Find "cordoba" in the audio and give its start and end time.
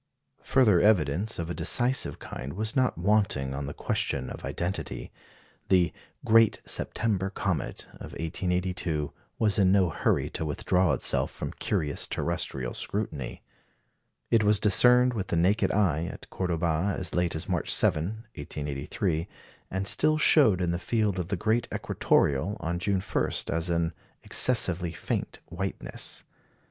16.31-16.95